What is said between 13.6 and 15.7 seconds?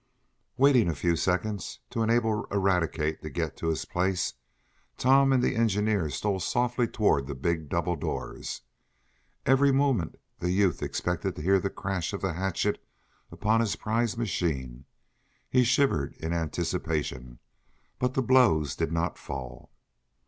his prize machine. He